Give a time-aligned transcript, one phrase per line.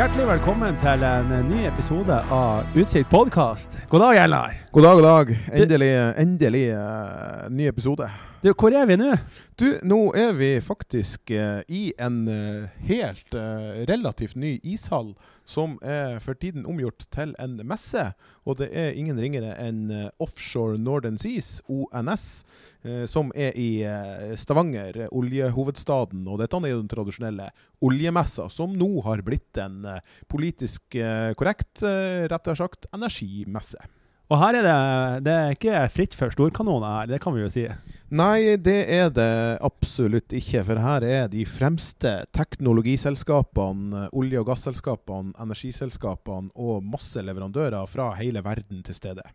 [0.00, 3.76] Hjertelig velkommen til en ny episode av Utsikt podkast.
[3.90, 4.54] God dag, Gjellar.
[4.72, 5.34] God dag, god dag.
[5.52, 5.90] Endelig,
[6.24, 8.08] endelig uh, ny episode.
[8.40, 9.10] Du, hvor er vi nå?
[9.60, 15.10] Du, nå er vi faktisk eh, i en eh, helt eh, relativt ny ishall
[15.44, 18.06] som er for tiden omgjort til en messe.
[18.48, 22.26] Og det er ingen ringere enn eh, Offshore Northern Seas, ONS,
[22.80, 26.24] eh, som er i eh, Stavanger, oljehovedstaden.
[26.24, 27.52] Og dette er jo den tradisjonelle
[27.84, 29.84] oljemessa, som nå har blitt en
[30.32, 30.96] politisk
[31.36, 33.84] korrekt, rettere sagt, energimesse.
[34.30, 34.74] Og her er det,
[35.26, 37.64] det er ikke fritt for storkanoner her, det kan vi jo si.
[38.14, 40.62] Nei, det er det absolutt ikke.
[40.68, 48.42] For her er de fremste teknologiselskapene, olje- og gasselskapene, energiselskapene og masse leverandører fra hele
[48.46, 49.26] verden til stede.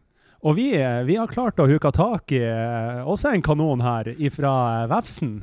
[0.45, 0.69] Og vi,
[1.07, 4.55] vi har klart å huke tak i eh, også en kanon her fra
[4.91, 5.39] Vefsn.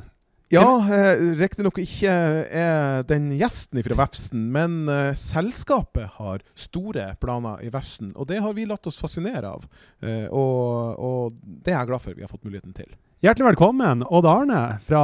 [0.53, 2.11] Ja, eh, riktignok ikke
[2.45, 8.11] er den gjesten fra Vefsn, men eh, selskapet har store planer i Vefsn.
[8.13, 9.65] Og det har vi latt oss fascinere av.
[10.05, 12.91] Eh, og, og det er jeg glad for vi har fått muligheten til.
[13.25, 15.03] Hjertelig velkommen, Odd Arne fra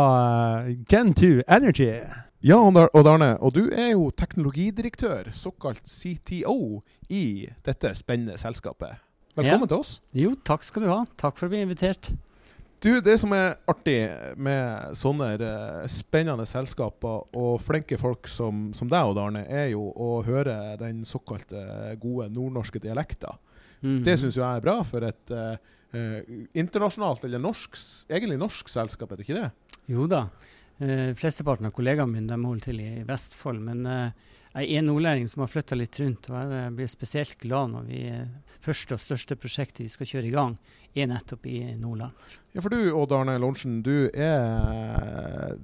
[0.68, 1.92] eh, Gen2 Energy.
[2.46, 9.02] Ja, Odd Arne, og du er jo teknologidirektør, såkalt CTO, i dette spennende selskapet.
[9.40, 9.98] Velkommen til oss.
[10.14, 11.04] Jo, takk skal du ha.
[11.18, 12.14] Takk for å bli invitert.
[12.80, 13.98] Du, Det som er artig
[14.40, 19.90] med sånne eh, spennende selskaper og flinke folk som, som deg, Odd Arne, er jo
[19.92, 21.60] å høre den såkalte
[22.00, 23.36] gode nordnorske dialekta.
[23.82, 24.00] Mhm.
[24.08, 27.76] Det syns jeg er bra for et eh, eh, internasjonalt, eller norsk,
[28.08, 29.52] egentlig norsk selskap, er det ikke det?
[29.92, 30.28] Jo da.
[30.80, 33.60] Uh, Flesteparten av kollegaene mine de holder til i Vestfold.
[33.60, 36.30] Men eh, jeg er nordlæring som har flytta litt rundt.
[36.32, 40.30] Og jeg blir spesielt glad når vi eh, første og største prosjektet vi skal kjøre
[40.30, 40.56] i gang,
[40.96, 42.16] er nettopp i Nordland.
[42.54, 45.58] Ja, for du, Odd Arne Lorentzen, du er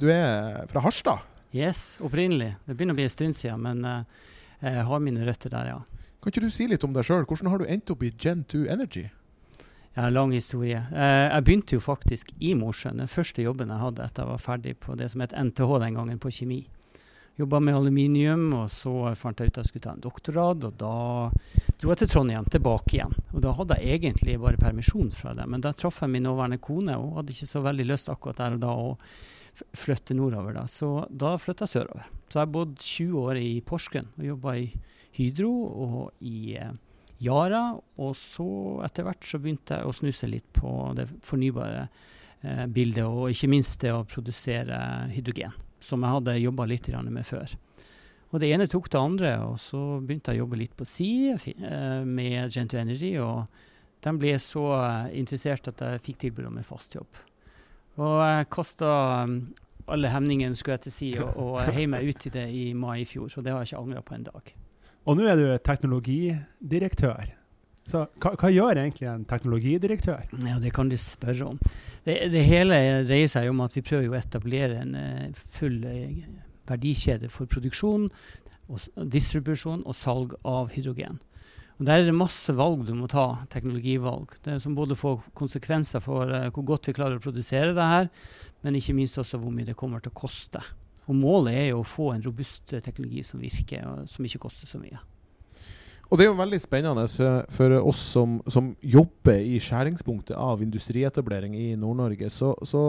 [0.00, 1.24] Du er fra Harstad.
[1.54, 2.56] Yes, opprinnelig.
[2.66, 4.22] Det begynner å bli en stund siden, men eh,
[4.64, 6.06] jeg har mine røtter der, ja.
[6.18, 7.26] Kan ikke du si litt om deg sjøl?
[7.28, 9.04] Hvordan har du endt opp i Gen2 Energy?
[9.94, 10.80] Ja, lang historie.
[10.90, 12.98] Eh, jeg begynte jo faktisk i Mosjøen.
[12.98, 16.00] Den første jobben jeg hadde etter jeg var ferdig på det som het NTH den
[16.00, 16.64] gangen, på kjemi.
[17.34, 20.66] Jobba med aluminium, og så fant jeg ut at jeg skulle ta en doktorgrad.
[20.68, 20.94] Og da
[21.80, 23.14] dro jeg til Trondheim, tilbake igjen.
[23.32, 25.48] Og da hadde jeg egentlig bare permisjon fra det.
[25.50, 28.54] Men da traff jeg min nåværende kone, og hadde ikke så veldig lyst akkurat der
[28.58, 28.92] og da å
[29.74, 30.54] flytte nordover.
[30.54, 30.66] da.
[30.70, 32.06] Så da flytta jeg sørover.
[32.28, 34.66] Så jeg har bodd 20 år i Porsgrunn og jobba i
[35.14, 35.52] Hydro
[35.84, 36.72] og i eh,
[37.22, 37.64] Yara.
[38.02, 38.46] Og så
[38.86, 43.50] etter hvert så begynte jeg å snuse litt på det fornybare eh, bildet, og ikke
[43.52, 44.78] minst det å produsere
[45.14, 47.54] hydrogen, som jeg hadde jobba litt med før.
[48.34, 51.30] Og det ene tok det andre, og så begynte jeg å jobbe litt på si
[51.30, 53.46] eh, med Gen2 Energy, og
[54.02, 57.20] de ble så eh, interessert at jeg fikk tilbud om en fast jobb.
[58.02, 58.90] Og jeg kasta
[59.94, 63.04] alle hemningene, skulle jeg til si, og, og heiv meg ut i det i mai
[63.04, 64.52] i fjor, og det har jeg ikke angra på en dag.
[65.04, 67.34] Og nå er du teknologidirektør.
[67.84, 70.24] Så hva, hva gjør egentlig en teknologidirektør?
[70.46, 71.60] Ja, det kan du spørre om.
[72.06, 76.24] Det, det hele dreier seg om at vi prøver å etablere en eh, full eh,
[76.68, 78.08] verdikjede for produksjon,
[78.72, 81.20] og, distribusjon og salg av hydrogen.
[81.74, 84.36] Og Der er det masse valg du må ta, teknologivalg.
[84.46, 88.08] Det som både får konsekvenser for eh, hvor godt vi klarer å produsere det her,
[88.64, 90.62] men ikke minst også hvor mye det kommer til å koste.
[91.04, 94.70] Og Målet er jo å få en robust teknologi som virker, og som ikke koster
[94.70, 95.02] så mye.
[96.14, 100.60] Og det er jo veldig spennende for, for oss som, som jobber i skjæringspunktet av
[100.62, 102.28] industrietablering i Nord-Norge.
[102.30, 102.82] Så, så,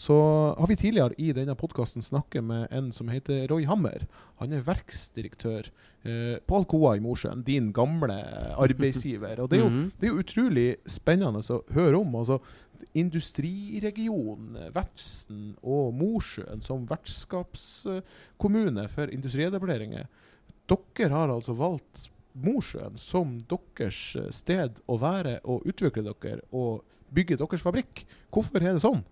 [0.00, 0.14] så
[0.56, 4.06] har vi tidligere i denne podkasten snakket med en som heter Roy Hammer.
[4.40, 8.16] Han er verksdirektør eh, på Alcoa i Mosjøen, din gamle
[8.56, 9.42] arbeidsgiver.
[9.44, 9.90] Og det er jo, Mhm.
[10.00, 12.16] det er jo utrolig spennende å høre om.
[12.16, 12.38] altså
[12.96, 20.08] Industriregionen, Vefsn og Mosjøen som vertskapskommune for industrietableringer.
[20.70, 22.08] Dere har altså valgt
[22.44, 26.84] Mosjøen som deres eh, sted å være og utvikle dere og
[27.14, 28.04] bygge deres fabrikk.
[28.30, 29.02] Hvorfor er det sånn?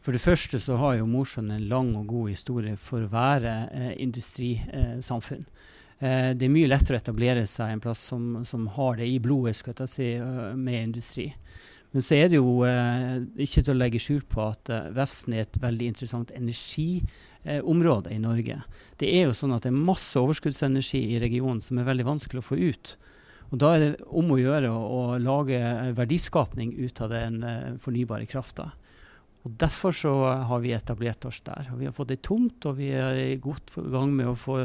[0.00, 3.56] For det første så har jo Mosjøen en lang og god historie for å være
[3.68, 5.44] eh, industrisamfunn.
[5.98, 9.20] Eh, det er mye lettere å etablere seg en plass som, som har det i
[9.22, 10.08] blodet skal jeg si,
[10.56, 11.28] med industri.
[11.92, 15.36] Men så er det jo eh, ikke til å legge skjul på at eh, Vefsn
[15.36, 16.32] er et veldig interessant
[17.44, 18.62] energiområde i Norge.
[18.96, 22.42] Det er jo sånn at det er masse overskuddsenergi i regionen som er veldig vanskelig
[22.42, 22.96] å få ut.
[23.52, 25.58] Og Da er det om å gjøre å, å lage
[25.92, 28.70] verdiskapning ut av den eh, fornybare krafta.
[29.44, 30.12] Og Derfor så
[30.48, 31.68] har vi etablert oss der.
[31.76, 34.62] Vi har fått ei tomt, og vi er i godt gang med å få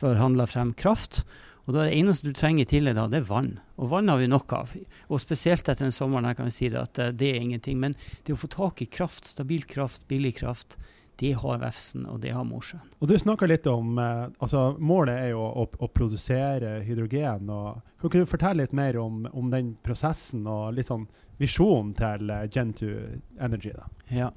[0.00, 1.22] forhandla frem kraft.
[1.64, 3.52] Og da er Det eneste du trenger tillegg, da, det er vann.
[3.78, 4.72] Og vann har vi nok av.
[5.08, 7.78] Og Spesielt etter den sommeren her kan vi si det at eh, det er ingenting.
[7.80, 7.94] Men
[8.26, 10.76] det å få tak i kraft, stabil kraft, billig kraft,
[11.20, 12.86] Det har Vefsn, og det har Mosjøen.
[12.98, 17.50] Og Du snakka litt om eh, altså Målet er jo å, å, produsere hydrogen.
[17.52, 21.04] og Kan du fortelle litt mer om, om den prosessen og litt sånn
[21.40, 22.88] visjonen til eh, Gen2
[23.36, 23.74] Energy?
[23.76, 23.90] da?
[24.10, 24.30] Ja,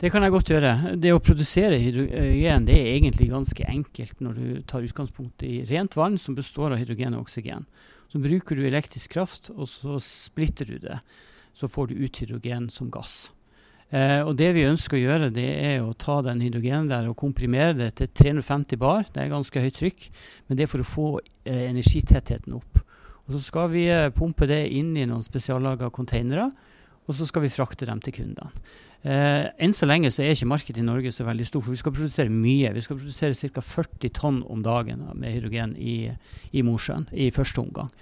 [0.00, 0.72] det kan jeg godt gjøre.
[0.96, 5.96] Det å produsere hydrogen det er egentlig ganske enkelt når du tar utgangspunkt i rent
[6.00, 7.68] vann som består av hydrogen og oksygen.
[8.08, 11.00] Så bruker du elektrisk kraft, og så splitter du det.
[11.56, 13.26] Så får du ut hydrogen som gass.
[13.94, 17.18] Eh, og Det vi ønsker å gjøre, det er å ta den hydrogenen der og
[17.20, 19.06] komprimere det til 350 bar.
[19.12, 20.08] Det er ganske høyt trykk,
[20.48, 21.08] men det er for å få
[21.46, 22.82] eh, energitettheten opp.
[23.26, 26.50] Og Så skal vi eh, pumpe det inn i noen spesiallaga containere,
[27.06, 28.50] og så skal vi frakte dem til kundene.
[29.06, 31.78] Eh, enn så lenge så er ikke markedet i Norge så veldig stort, for vi
[31.78, 32.72] skal produsere mye.
[32.74, 33.62] Vi skal produsere ca.
[33.62, 36.10] 40 tonn om dagen med hydrogen i,
[36.50, 37.92] i Mosjøen i første omgang.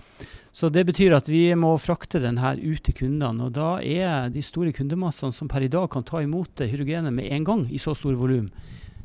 [0.55, 3.49] Så det betyr at vi må frakte den her ut til kundene.
[3.49, 7.29] Og da er de store kundemassene som per i dag kan ta imot hydrogenet med
[7.35, 8.49] en gang i så store volum,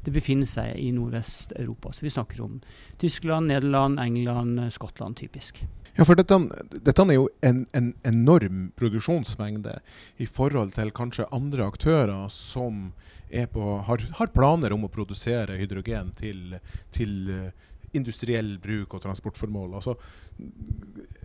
[0.05, 1.91] det befinner seg i Nordvest-Europa.
[1.91, 2.61] Så vi snakker om
[3.01, 5.59] Tyskland, Nederland, England, Skottland typisk.
[5.97, 6.37] Ja, for dette,
[6.71, 9.79] dette er jo en, en, enorm produksjonsmengde
[10.17, 12.91] i forhold til kanskje andre aktører som
[13.29, 16.57] på, har, har, planer om å produsere hydrogen til,
[16.95, 17.51] til
[17.97, 19.75] industriell bruk og transportformål.
[19.79, 19.95] Altså,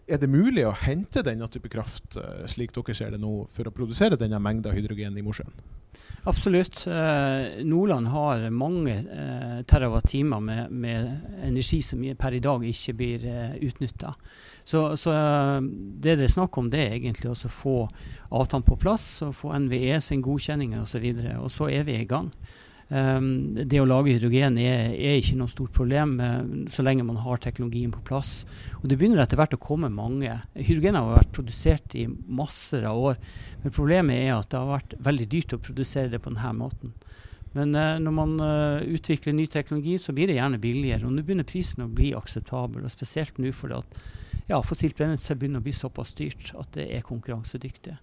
[0.08, 3.69] er det mulig å hente denne type kraft, eh, slik dere ser det nå, for
[3.69, 5.52] å produsere denne mengda hydrogen i Mosjøen?
[6.25, 6.87] Absolutt.
[6.87, 13.26] Eh, Nordland har mange eh, terawattimer med, med, energi som per i dag ikke blir
[13.28, 14.14] eh, utnytta.
[14.64, 15.60] Så, så eh,
[16.00, 17.76] det det er snakk om, det er egentlig å få
[18.32, 21.05] avtalen på plass, og få NVE sin godkjenning osv.
[21.12, 22.32] Og, så og så er vi i gang.
[22.94, 27.19] Um, det å lage hydrogen er, er, ikke noe stort problem uh, så lenge man
[27.19, 28.44] har teknologien på plass.
[28.82, 30.37] Og Det begynner etter hvert å komme mange.
[30.55, 33.19] Hydrogen har vært produsert i masser av år.
[33.64, 36.94] Men problemet er at det har vært veldig dyrt å produsere det på denne måten.
[37.58, 41.08] Men uh, når man uh, utvikler ny teknologi, så blir det gjerne billigere.
[41.08, 43.99] Og nå begynner prisen å bli akseptabel, og spesielt nå fordi at
[44.52, 47.96] ja, fossilt brennstoff begynner å bli såpass dyrt at det er konkurransedyktig.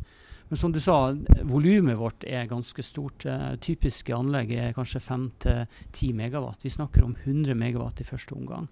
[0.51, 1.13] Men som du sa,
[1.47, 3.23] volumet vårt er ganske stort.
[3.23, 6.65] Uh, typiske anlegg er kanskje 5-10 megawatt.
[6.65, 8.65] Vi snakker om 100 megawatt i første omgang.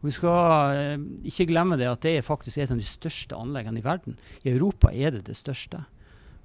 [0.00, 3.36] Og vi skal uh, ikke glemme det at det er faktisk et av de største
[3.36, 4.16] anleggene i verden.
[4.48, 5.82] I Europa er det det største.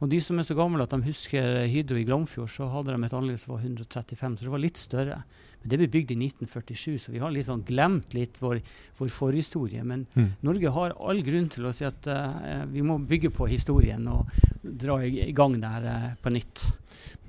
[0.05, 3.07] Og de som er så gamle at de husker Hydro i Glomfjord, så hadde de
[3.07, 5.15] et anlegg som var 135, så det var litt større.
[5.63, 8.59] Men det ble bygd i 1947, så vi har litt sånn glemt litt vår,
[8.99, 9.81] vår forhistorie.
[9.81, 10.27] Men mm.
[10.45, 14.29] Norge har all grunn til å si at uh, vi må bygge på historien og
[14.61, 16.67] dra i, i gang der uh, på nytt.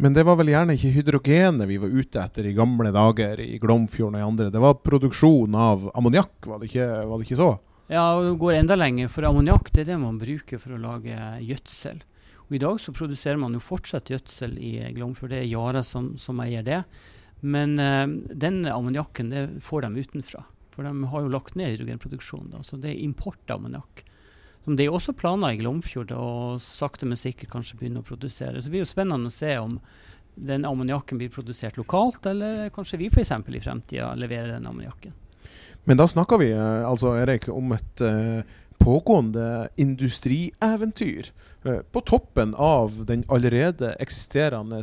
[0.04, 3.56] Men det var vel gjerne ikke hydrogenet vi var ute etter i gamle dager i
[3.62, 4.50] Glomfjorden og i andre.
[4.52, 7.48] Det var produksjon av ammoniakk, var, var, det ikke så?
[7.88, 9.08] Ja, og det går enda lenger.
[9.16, 12.04] For ammoniakk er det man bruker for å lage gjødsel.
[12.46, 15.32] Og I dag så produserer man jo fortsatt gjødsel i Glomfjord.
[15.34, 16.82] Det er Yara som, som eier det.
[17.42, 19.32] Men uh, den ammoniakken
[19.62, 20.44] får de utenfra.
[20.74, 22.62] For de har jo lagt ned hydrogenproduksjonen.
[22.66, 24.04] Så det er import av ammoniakk.
[24.66, 28.58] Det er også planer i Glomfjord å sakte, men sikkert kanskje begynne å produsere.
[28.58, 29.76] Så det blir jo spennende å se om
[30.36, 33.30] den ammoniakken blir produsert lokalt, eller kanskje vi f.eks.
[33.30, 35.14] i fremtida leverer den ammoniakken.
[35.86, 38.42] Men da snakker vi eh, altså, Erik, om et uh,
[38.82, 41.30] pågående industrieventyr
[41.92, 44.82] på toppen av den allerede eksisterende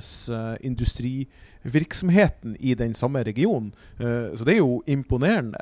[0.59, 3.71] industrivirksomheten i den samme regionen.
[4.01, 5.57] Uh, så det er jo imponerende.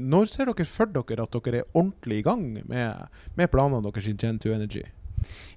[0.00, 4.08] Når ser dere for dere at dere er ordentlig i gang med, med planene deres
[4.08, 4.84] i Gen2 Energy?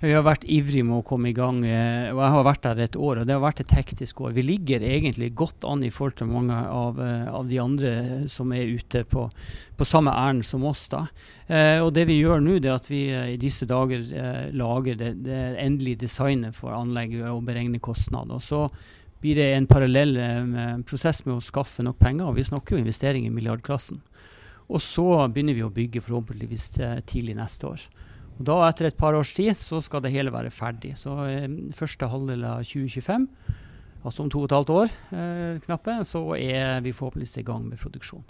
[0.01, 1.63] Vi har vært ivrige med å komme i gang.
[1.65, 4.35] Eh, og Jeg har vært der et år, og det har vært et hektisk år.
[4.37, 7.95] Vi ligger egentlig godt an i forhold til mange av, av de andre
[8.31, 9.27] som er ute på,
[9.77, 10.87] på samme ærend som oss.
[10.91, 11.05] da.
[11.47, 14.97] Eh, og Det vi gjør nå, det er at vi i disse dager eh, lager
[14.99, 18.35] det, det endelige designet for anlegget og beregner kostnader.
[18.35, 18.65] Og så
[19.21, 22.27] blir det en parallell eh, prosess med å skaffe nok penger.
[22.27, 24.01] og Vi snakker jo investering i milliardklassen.
[24.67, 26.73] Og så begynner vi å bygge forhåpentligvis
[27.07, 27.85] tidlig neste år.
[28.37, 30.93] Og da Etter et par års tid så skal det hele være ferdig.
[30.99, 33.27] Så eh, første halvdel av 2025,
[34.03, 37.65] altså om to og et halvt år, eh, knappe, så er vi forhåpentligvis i gang
[37.67, 38.25] med produksjon.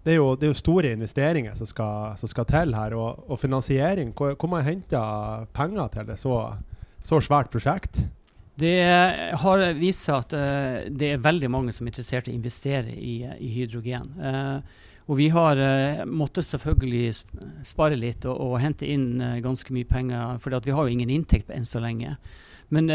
[0.00, 2.96] Det er, jo, det er jo, store investeringer som skal, som skal til her.
[2.96, 6.38] Og, og finansiering, hvor, hvor man henter penger til det så,
[7.04, 8.06] så svært prosjekt?
[8.60, 8.80] Det
[9.40, 12.92] har vist seg at uh, det er veldig mange som er interessert i å investere
[12.92, 14.08] i, i hydrogen.
[14.20, 17.16] Uh, og vi har uh, måttet selvfølgelig
[17.66, 21.50] spare litt og, og hente inn ganske mye penger, for vi har jo ingen inntekt
[21.50, 22.14] enn så lenge.
[22.70, 22.86] Men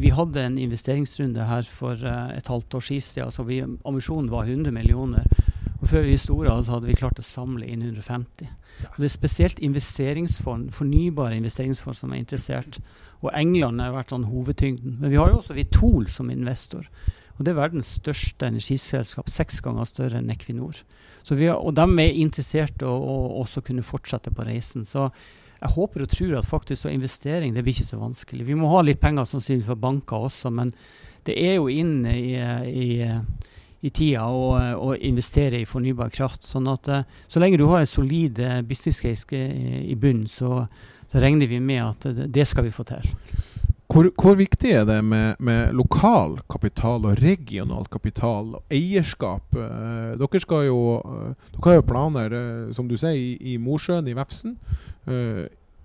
[0.00, 3.26] vi hadde en investeringsrunde her for et halvt år siden.
[3.26, 5.26] Altså vi, ambisjonen var 100 millioner.
[5.84, 8.48] Og før vi store, så hadde vi klart å samle inn 150.
[8.88, 12.78] Og det er spesielt investeringsfond, fornybare investeringsfond som er interessert.
[13.20, 14.96] Og England har vært sånn hovedtyngden.
[15.02, 16.88] Men vi har jo også Vitol som investor.
[17.34, 20.84] Og det er verdens største energiselskap, seks ganger større enn Equinor.
[21.28, 24.84] Har, og de er interessert i å også kunne fortsette på reisen.
[24.86, 25.08] Så
[25.64, 28.46] jeg håper og tror at faktisk investering det blir ikke så vanskelig.
[28.46, 30.74] Vi må ha litt penger sannsynligvis fra banker også, men
[31.24, 32.36] det er jo inn i,
[32.68, 32.88] i,
[33.80, 36.44] i tida å, å, investere i fornybar kraft.
[36.44, 40.66] sånn at eh, Så lenge du har en solid eh, business case i bunnen, så,
[41.08, 43.08] så regner vi med at det skal vi få til.
[43.92, 49.52] Hvor, hvor, viktig er det med, med, lokal kapital og regional kapital og eierskap?
[49.60, 53.58] Eh, dere, skal jo, eh, dere har jo planer, eh, som du sier, i, i
[53.60, 54.56] Mosjøen, i Vefsn.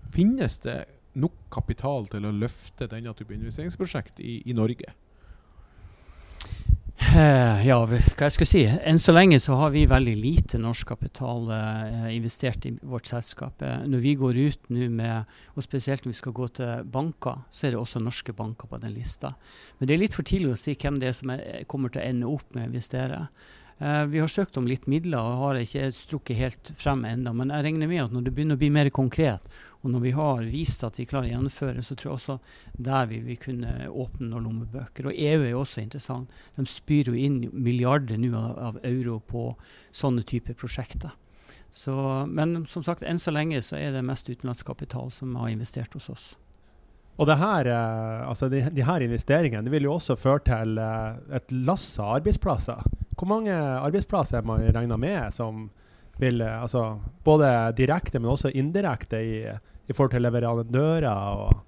[0.10, 0.80] Finnes det
[1.20, 4.96] nok kapital til å løfte denne type investeringsprosjekt i, i Norge?
[7.00, 8.62] Uh, ja, hva jeg skal si.
[8.68, 13.64] Enn så lenge så har vi veldig lite norsk kapital uh, investert i vårt selskap.
[13.64, 17.40] Uh, når vi går ut nå med, og spesielt når vi skal gå til banker,
[17.56, 19.32] så er det også norske banker på den lista.
[19.80, 22.04] Men det er litt for tidlig å si hvem det er som er, kommer til
[22.04, 23.24] å ende opp med å investere.
[23.80, 27.32] Vi har søkt om litt midler og har ikke strukket helt frem ennå.
[27.32, 29.46] Men jeg regner med at når det begynner å bli mer konkret,
[29.80, 32.36] og når vi har vist at vi klarer å gjennomføre, så tror jeg også
[32.90, 35.08] der vil vi kunne åpne noen lommebøker.
[35.08, 36.34] Og EU er jo også interessant.
[36.58, 39.46] De spyr jo inn milliarder nå av, av, euro på
[39.96, 41.16] sånne typer prosjekter.
[41.72, 41.96] Så,
[42.28, 45.96] men som sagt, enn så lenge så er det mest utenlandsk kapital som har investert
[45.96, 46.28] hos oss.
[47.20, 50.80] Og det her, eh, altså de, de, her investeringene det vil jo også føre til
[50.80, 52.84] eh, et lass av arbeidsplasser.
[53.16, 55.68] Hvor mange arbeidsplasser er man regna med som
[56.20, 59.42] vil eh, altså, Både direkte, men også indirekte i,
[59.88, 61.66] i forhold til leverandører og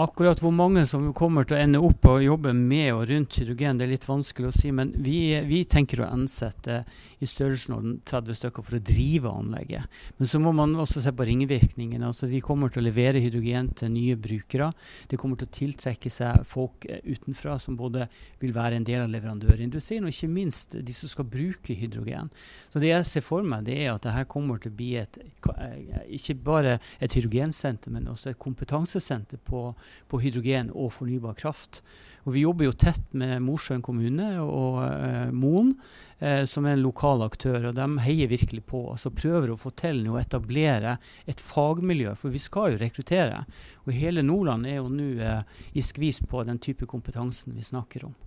[0.00, 3.76] Akkurat hvor mange som kommer til å ende opp og jobbe med og rundt hydrogen,
[3.76, 4.70] det er litt vanskelig å si.
[4.72, 6.78] Men vi, vi tenker å ansette
[7.20, 9.98] i størrelsesorden 30 stykker for å drive anlegget.
[10.16, 12.06] Men så må man også se på ringvirkningene.
[12.08, 14.70] Altså, vi kommer til å levere hydrogen til nye brukere.
[15.10, 18.08] Det kommer til å tiltrekke seg folk eh, utenfra som både
[18.40, 22.32] vil være en del av leverandørindustrien, og ikke minst de som skal bruke hydrogen.
[22.72, 25.20] Så det jeg ser for meg, det er at dette kommer til å bli et,
[25.20, 29.68] eh, ikke bare et hydrogensenter, men også et kompetansesenter på
[30.08, 31.82] på hydrogen og fornybar kraft.
[32.28, 35.72] Og vi jobber jo tett med Mosjøen kommune og eh, Moen,
[36.18, 37.70] eh, som er en lokal aktør.
[37.70, 40.98] og De heier virkelig på oss og prøver å få til å etablere
[41.30, 42.12] et fagmiljø.
[42.20, 43.44] For vi skal jo rekruttere.
[43.86, 48.10] Og hele Nordland er jo nå eh, i skvis på den type kompetansen vi snakker
[48.10, 48.18] om.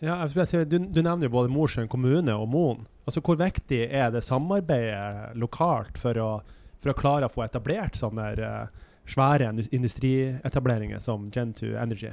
[0.00, 2.86] Ja, si, du, du, nevner jo både Mosjøen kommune og Moen.
[3.06, 6.30] Altså, hvor viktig er det samarbeidet lokalt for å,
[6.82, 12.12] for å klare å få etablert sånne der, uh, svære industrietableringer som Gen2 Energy?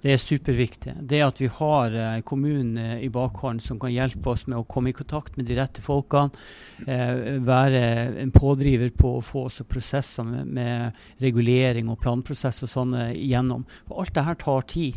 [0.00, 0.94] Det er superviktig.
[1.04, 4.64] Det at vi har eh, kommunen eh, i bakhånd som kan hjelpe oss med å
[4.64, 6.32] komme i kontakt med de rette folkene,
[6.86, 7.82] eh, være
[8.22, 13.66] en pådriver på å få også prosesser med, regulering og planprosess og sånne igjennom.
[13.90, 14.96] For alt dette tar tid.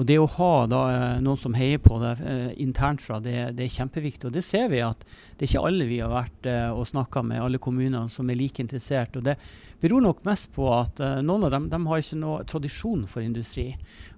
[0.00, 0.82] Og det å ha da,
[1.22, 4.30] noen som heier på det eh, internt fra, det, det, er kjempeviktig.
[4.30, 5.04] Og det ser vi at
[5.36, 8.64] det er ikke alle vi har vært og snakka med, alle kommunene som er like
[8.64, 9.14] interessert.
[9.20, 9.38] Og det
[9.80, 13.70] beror nok mest på at noen av dem de har ikke noe tradisjon for industri.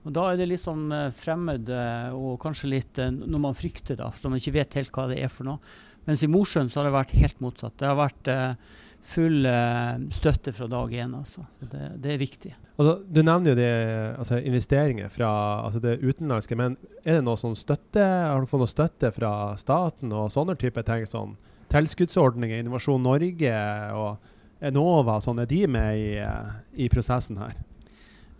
[0.02, 3.98] Og da er det litt sånn eh, fremmed eh, og kanskje litt når man frykter,
[4.00, 5.74] da, så man ikke vet helt hva det er for noe.
[6.08, 7.76] Mens i Mosjøen så har det vært helt motsatt.
[7.78, 8.30] Det har vært
[9.06, 9.46] full
[10.10, 11.12] støtte fra dag én.
[11.14, 11.44] Altså.
[11.60, 12.50] Det, det, er viktig.
[12.74, 13.68] Altså, du nevner jo de,
[14.18, 15.30] altså, investeringer fra
[15.62, 18.02] altså det utenlandske, men er det noe sånn støtte?
[18.02, 19.32] Har du fått noe støtte fra
[19.62, 21.06] staten og sånne type ting?
[21.06, 21.36] Sånn
[21.72, 23.54] tilskuddsordninger, Innovasjon Norge
[23.96, 24.32] og
[24.62, 26.50] Enova, sånn, er de med i, eh,
[26.84, 27.56] i prosessen her?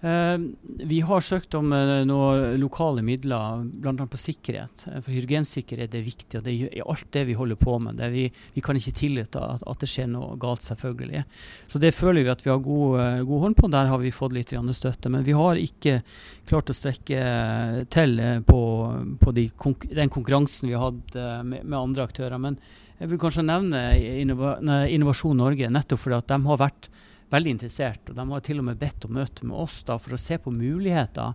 [0.03, 0.35] Uh,
[0.83, 3.93] vi har søkt om uh, noen lokale midler, bl.a.
[3.95, 4.89] på sikkerhet.
[4.89, 8.03] Uh, for hydrogensikkerhet er viktig, og det er alt det vi holder på med.
[8.11, 8.25] Vi,
[8.57, 11.23] vi, kan ikke tillate at, at, det skjer noe galt, selvfølgelig.
[11.71, 13.71] Så det føler vi at vi har god, god hånd på.
[13.71, 15.13] Der har vi fått litt støtte.
[15.13, 16.01] Men vi har ikke
[16.51, 17.23] klart å strekke
[17.95, 18.19] til
[18.49, 18.61] på,
[19.23, 19.47] på de,
[19.87, 21.15] den konkurransen vi har hatt
[21.47, 22.43] med, med, andre aktører.
[22.43, 22.59] Men
[22.99, 23.87] jeg vil kanskje nevne
[24.91, 26.91] Innovasjon Norge, nettopp fordi at de har vært
[27.33, 28.11] veldig interessert.
[28.11, 30.39] og De har til og med bedt om møte med oss da, for å se
[30.41, 31.33] på muligheter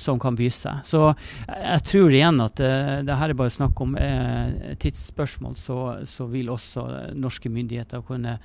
[0.00, 0.84] som kan by seg.
[0.88, 1.02] Så
[1.48, 6.28] jeg tror igjen at uh, det her er bare snakk om uh, tidsspørsmål, så, så,
[6.34, 8.38] vil også norske myndigheter kunne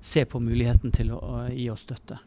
[0.00, 2.18] se på muligheten til å uh, gi oss støtte.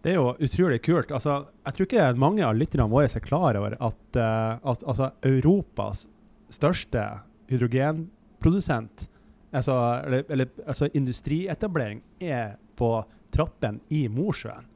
[0.00, 1.10] Det er jo utrolig kult.
[1.12, 6.06] Altså, jeg tror ikke mange av lytterne våre er klar over at, at altså, Europas
[6.50, 7.02] største
[7.50, 9.10] hydrogenprodusent,
[9.52, 12.94] altså, eller, eller, altså industrietablering, er på
[13.34, 14.66] trappen i Mosjøen.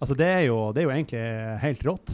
[0.00, 1.24] Altså det er, jo, det er jo egentlig
[1.60, 2.12] helt rått.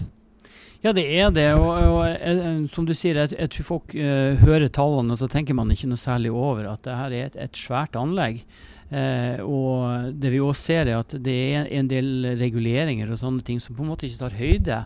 [0.85, 1.49] Ja, det er det.
[1.55, 5.21] Og, og, og eh, som du sier, jeg, jeg tror folk uh, hører tallene, og
[5.21, 8.43] så tenker man ikke noe særlig over at det her er et, et svært anlegg.
[8.91, 13.47] Uh, og det vi også ser, er at det er en del reguleringer og sånne
[13.47, 14.85] ting som på en måte ikke tar høyde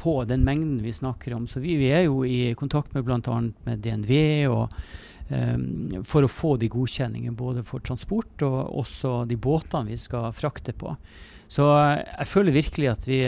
[0.00, 1.46] på den mengden vi snakker om.
[1.50, 3.38] Så vi, vi er jo i kontakt med bl.a.
[3.66, 4.12] med DNV
[4.50, 4.74] og,
[5.30, 10.74] for å få de godkjenningene både for transport og også de båtene vi skal frakte
[10.74, 10.96] på.
[11.50, 13.20] Så jeg føler virkelig at vi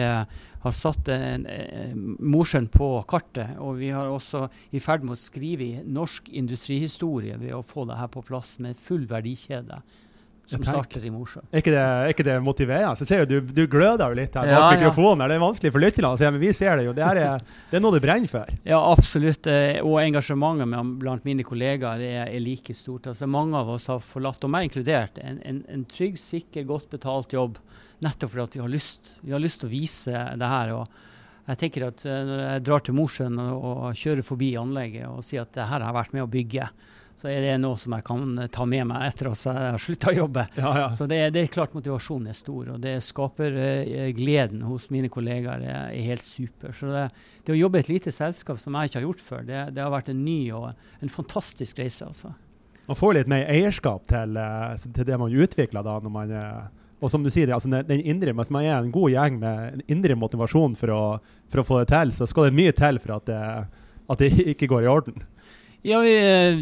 [0.63, 3.57] har satt en, en, Mosjøen på kartet.
[3.59, 7.99] Og vi har også i ferd med å skrive norsk industrihistorie ved å få det
[7.99, 9.81] her på plass med full verdikjede
[10.53, 11.47] som starter i Mosjøen.
[11.51, 12.95] Er ikke det, er ikke det motiverende?
[13.03, 15.25] Jeg ser jo, du, du gløder jo litt her bak ja, mikrofonen.
[15.25, 15.31] Ja.
[15.31, 16.97] Det er vanskelig for lytterne å se, men vi ser det jo.
[16.97, 18.57] Det, er, det er noe du brenner for.
[18.69, 19.49] Ja, absolutt.
[19.51, 23.11] Eh, og engasjementet med, blant mine kollegaer er, er, like stort.
[23.13, 26.93] Altså, mange av oss har forlatt, og meg inkludert, en, en, en trygg, sikker, godt
[26.97, 27.59] betalt jobb
[28.03, 29.17] nettopp fordi vi har lyst.
[29.23, 30.77] Vi har lyst til å vise det her.
[30.77, 31.11] og
[31.49, 35.25] jeg tenker at eh, Når jeg drar til Mosjøen og, og, kjører forbi anlegget og
[35.27, 36.69] sier at det her har jeg vært med å bygge,
[37.23, 39.83] så er det noe som jeg kan eh, ta med meg etter at jeg har
[39.83, 40.43] slutta å jobbe.
[40.59, 40.89] Ja, ja.
[40.99, 45.11] Så det, det, er klart motivasjonen er stor, og det skaper uh, gleden hos mine
[45.13, 46.75] kollegaer er, er helt super.
[46.75, 47.05] Så det,
[47.45, 49.85] det, å jobbe i et lite selskap som jeg ikke har gjort før, det, det
[49.85, 52.11] har vært en ny og en fantastisk reise.
[52.11, 52.33] altså.
[52.89, 56.55] Man får litt mer eierskap til, uh, til det man utvikler da, når man er
[57.03, 59.81] og som du sier, altså den indre, Hvis man er en god gjeng med en
[59.91, 61.03] indre motivasjon for å,
[61.51, 63.41] for å få det til, så skal det mye til for at det,
[64.07, 65.25] at det ikke går i orden.
[65.83, 66.13] Ja, vi,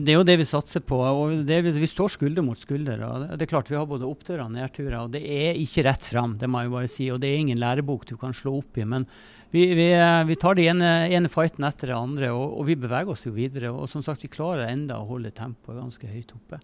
[0.01, 0.97] Det er jo det vi satser på.
[0.97, 3.03] og det, Vi står skulder mot skulder.
[3.05, 5.05] og det er klart Vi har både oppturer og nedturer.
[5.05, 7.11] og Det er ikke rett fram, det må jeg bare si.
[7.11, 8.85] og Det er ingen lærebok du kan slå opp i.
[8.85, 9.05] Men
[9.53, 9.93] vi, vi,
[10.25, 13.33] vi tar den ene, ene, fighten etter det andre, og, og, vi beveger oss jo
[13.33, 13.71] videre.
[13.71, 16.61] Og som sagt, vi klarer enda å holde tempoet ganske høyt oppe.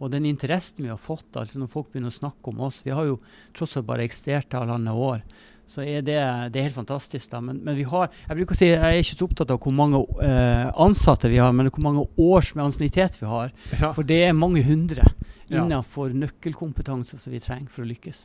[0.00, 2.90] Og den interessen vi har fått, altså når folk begynner å snakke om oss Vi
[2.90, 3.20] har jo
[3.54, 5.22] tross alt bare eksistert halvannet år
[5.66, 6.18] så er det,
[6.52, 7.30] det er helt fantastisk.
[7.32, 7.40] da.
[7.40, 9.74] Men, men, vi har, jeg bruker å si, jeg er ikke så opptatt av hvor
[9.74, 13.52] mange eh, ansatte vi har, men hvor mange års med ansiennitet vi har.
[13.80, 13.92] Ja.
[13.96, 15.08] For det er mange hundre
[15.48, 16.20] innenfor ja.
[16.24, 18.24] nøkkelkompetanse som vi trenger for å lykkes.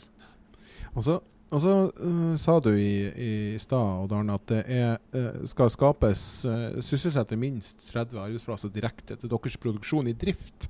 [0.95, 1.19] Og så,
[1.53, 6.79] og så uh, sa du i, i stad at det er, uh, skal skapes uh,
[6.83, 10.69] sysselsette minst 30 arbeidsplasser direkte til deres produksjon i drift.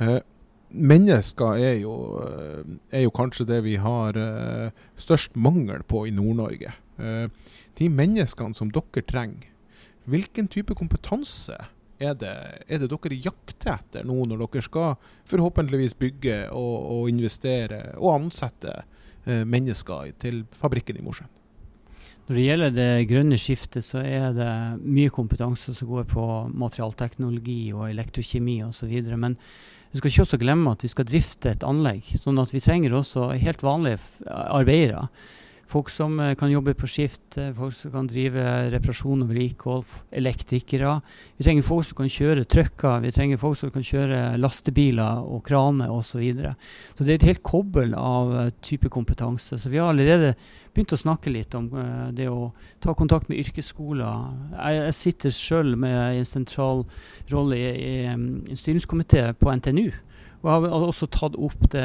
[0.00, 0.18] Uh,
[0.74, 2.62] mennesker er jo, eh,
[2.98, 6.74] er jo, kanskje det vi har uh, størst mangel på i Nord-Norge.
[6.98, 7.28] Uh,
[7.78, 9.50] de menneskene som dere trenger,
[10.10, 11.56] hvilken type kompetanse
[12.02, 12.34] er det,
[12.68, 14.98] er det, dere jakter etter nå når dere skal
[15.30, 18.82] forhåpentligvis bygge og, og investere og ansette
[19.24, 21.30] mennesker til fabrikken i Mosjøen?
[22.24, 26.24] Når det gjelder det grønne skiftet, så er det mye kompetanse som går på
[26.56, 28.94] materialteknologi og elektrokjemi osv.
[29.20, 29.36] Men
[29.92, 32.08] vi skal ikke også glemme at vi skal drifte et anlegg.
[32.16, 35.04] sånn at vi trenger også helt vanlige arbeidere.
[35.70, 38.42] Folk som uh, kan jobbe på skift, uh, folk som kan drive
[38.74, 40.98] reparasjon og vedlikehold, elektrikere.
[41.38, 45.44] Vi trenger folk som kan kjøre trucker, vi trenger folk som kan kjøre lastebiler og
[45.48, 46.12] kraner osv.
[46.14, 46.52] Så, videre.
[46.94, 49.58] så det er et helt kobbel av uh, type kompetanse.
[49.58, 50.34] Så vi har allerede
[50.74, 51.68] begynt å snakke litt om
[52.14, 52.48] det å
[52.82, 54.30] ta kontakt med yrkesskoler.
[54.58, 56.82] Jeg, sitter sjøl med en sentral
[57.30, 59.88] rolle i, i um, en styringskomité på NTNU.
[60.44, 61.84] Og jeg har også tatt opp det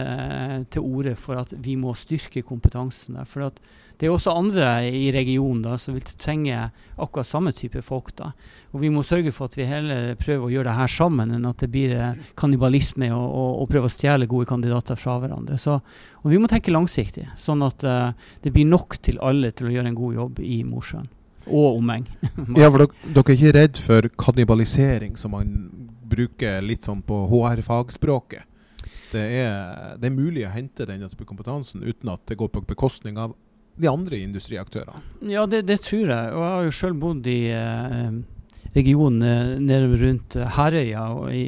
[0.75, 3.27] til orde for at vi må styrke kompetansen der.
[3.29, 6.65] For det er også andre i regionen da, som vil trenge
[6.99, 8.11] akkurat samme type folk.
[8.19, 8.33] da.
[8.73, 11.47] Og vi må sørge for at vi heller prøver å gjøre det her sammen, enn
[11.47, 15.55] at det blir eh, kannibalisme og, og, og prøve å stjele gode kandidater fra hverandre.
[15.59, 15.77] Så,
[16.19, 18.11] og vi må tenke langsiktig, sånn at uh,
[18.43, 21.07] det blir nok til alle til å gjøre en god jobb i Mosjøen.
[21.47, 22.03] Og omheng.
[22.59, 25.55] ja, dere, dere er ikke redd for kannibalisering, som man
[26.19, 28.45] bruker litt sånn på HR-fagspråket?
[29.09, 29.25] det
[29.99, 33.35] det er mulig å hente denne type kompetansen uten at det går på bekostning av
[33.79, 35.01] de andre industriaktørene?
[35.31, 36.33] Ja, det, det tror jeg.
[36.35, 38.09] Og jeg har jo sjøl bodd i eh,
[38.75, 41.45] regionen eh, nede rundt Herøya og i,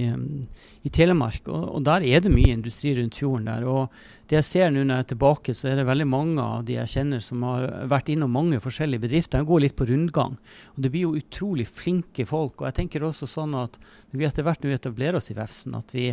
[0.87, 1.43] i Telemark.
[1.51, 3.67] Og, og, der er det mye industri rundt fjorden der.
[3.67, 3.91] Og
[4.31, 6.77] det jeg ser nå når jeg er tilbake, så er det veldig mange av de
[6.77, 9.41] jeg kjenner som har vært innom mange forskjellige bedrifter.
[9.41, 10.37] De går litt på rundgang.
[10.71, 12.61] Og det blir jo utrolig flinke folk.
[12.61, 15.75] Og jeg tenker også sånn at når vi etter hvert nå etablerer oss i Vefsn,
[15.75, 16.05] at vi,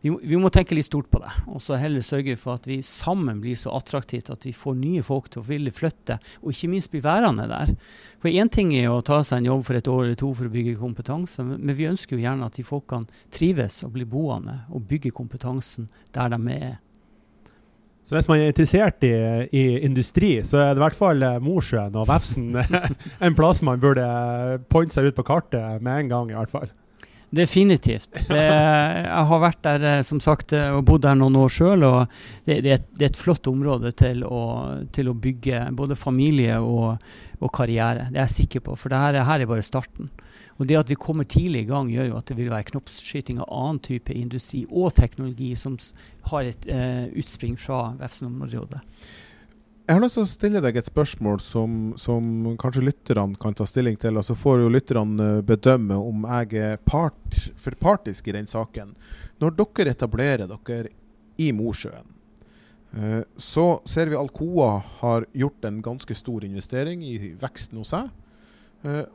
[0.00, 1.34] vi, vi, må tenke litt stort på det.
[1.52, 5.04] Og så heller sørge for at vi sammen blir så attraktivt at vi får nye
[5.04, 7.76] folk til å ville flytte, og ikke minst bli værende der.
[8.24, 10.48] For én ting er å ta seg en jobb for et år eller to for
[10.48, 14.62] å bygge kompetanse, men vi ønsker jo gjerne at de folkene trives og blir boende
[14.72, 16.78] og bygger kompetansen der de er.
[18.08, 19.12] Så hvis man er interessert i,
[19.52, 22.56] i, industri, så er det i hvert fall eh, Mosjøen og Vefsn
[23.26, 24.06] en plass man burde
[24.72, 26.70] pointe seg ut på kartet med en gang, i hvert fall.
[27.30, 28.22] Definitivt.
[28.28, 31.84] Det, jeg har vært der eh, som sagt, eh, og bodd der noen år sjøl.
[32.46, 34.40] Det, det, det, er et flott område til å,
[34.94, 36.96] til å bygge både familie og,
[37.38, 38.08] og, karriere.
[38.08, 40.08] Det er jeg sikker på, for det her, her, er bare starten.
[40.58, 43.42] Og Det at vi kommer tidlig i gang, gjør jo at det vil være knoppskyting
[43.44, 45.76] av annen type industri og teknologi som
[46.32, 48.80] har et eh, utspring fra Vefsn-området.
[49.88, 52.24] Jeg har lyst til å stille deg et spørsmål som, som
[52.60, 54.18] kanskje lytterne kan ta stilling til.
[54.20, 58.44] Og så får jo lytterne eh, bedømme om jeg er part, for partisk i den
[58.50, 58.90] saken.
[59.40, 60.92] Når dere etablerer dere
[61.40, 62.12] i Mosjøen,
[63.00, 68.12] eh, så ser vi Alcoa har gjort en ganske stor investering i veksten hos seg.
[68.84, 69.06] Eh,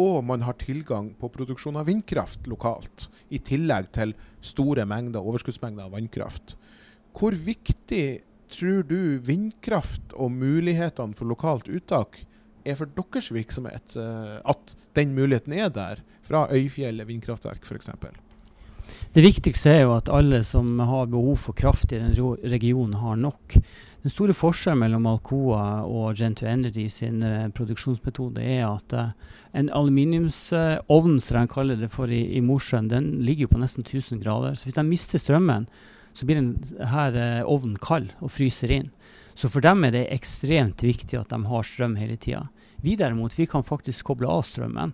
[0.00, 5.92] og man har tilgang på produksjon av vindkraft lokalt, i tillegg til store mengder, overskuddsmengder
[5.92, 6.56] av vannkraft.
[7.12, 8.06] Hvor viktig
[8.52, 12.22] tror du vindkraft og mulighetene for lokalt uttak
[12.64, 13.96] er for deres virksomhet?
[13.96, 17.90] eh, At den muligheten er der, fra Øyfjellet vindkraftverk f.eks.?
[19.14, 22.14] Det viktigste er jo at alle som har behov for kraft i den
[22.50, 23.56] regionen, har nok.
[24.02, 29.12] Den store forskjellen mellom Alcoa og Gento Energy sin eh, produksjonsmetode er at eh,
[29.60, 34.22] en aluminiumsovn, som de kaller det for i, i Mosjøen, den ligger på nesten 1000
[34.24, 34.56] grader.
[34.58, 35.68] Så hvis de mister strømmen,
[36.12, 38.90] så blir denne eh, ovnen kald og fryser inn.
[39.34, 42.46] Så for dem er det ekstremt viktig at de har strøm hele tida.
[42.84, 44.92] Vi derimot, vi kan faktisk koble av strømmen.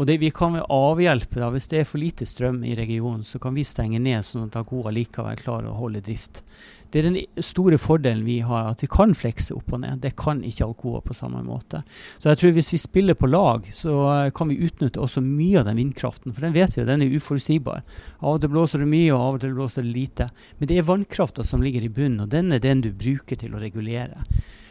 [0.00, 3.36] Og det vi kan avhjelpe da, hvis det er for lite strøm i regionen, så
[3.42, 6.40] kan vi stenge ned sånn at Alcoa likevel klarer å holde drift.
[6.88, 10.00] Det er den store fordelen vi har, at vi kan flekse opp og ned.
[10.00, 11.82] Det kan ikke Alcoa på samme måte.
[12.16, 15.60] Så jeg tror hvis vi spiller på lag, så eh, kan vi utnytte også mye
[15.60, 16.32] av den vindkraften.
[16.32, 17.84] For den vet vi jo, den er uforutsigbar.
[18.24, 20.30] Av og til blåser det mye, og av og til blåser det lite.
[20.58, 23.52] Men det er vannkrafta som ligger i bunnen, og den er den du bruker til
[23.52, 24.24] å regulere.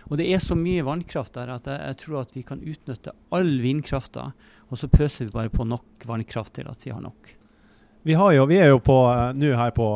[0.09, 3.13] Og det er så mye vannkraft der at jeg, jeg tror at vi kan utnytte
[3.35, 4.31] all vindkrafta,
[4.69, 7.35] og så pøser vi bare på nok vannkraft til at vi har nok.
[8.07, 9.87] Vi, har jo, vi er jo på eh, nå her på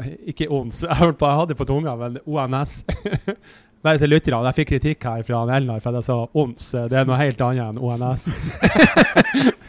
[0.00, 2.80] eh, Ikke ONS, jeg, på, jeg hadde på tunga, men ONS.
[3.82, 4.46] Bare til lytterne.
[4.46, 6.68] Jeg fikk kritikk her fra Elnar for at jeg sa ONS.
[6.90, 8.28] Det er noe helt annet enn ONS.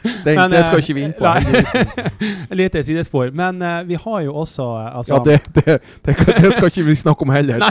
[0.04, 1.24] Det, Men, det skal eh, ikke vi inn på.
[1.24, 2.48] heldigvis.
[2.60, 3.30] Lite sidespor.
[3.36, 6.84] Men uh, vi har jo også eh, altså, Ja, det, det, det, det skal ikke
[6.90, 7.64] vi snakke om heller.